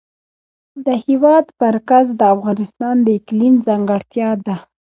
د 0.85 0.87
هېواد 1.05 1.45
مرکز 1.61 2.05
د 2.19 2.21
افغانستان 2.35 2.95
د 3.01 3.07
اقلیم 3.19 3.53
ځانګړتیا 3.67 4.29
ده. 4.45 4.55